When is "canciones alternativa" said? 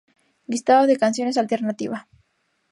0.97-2.07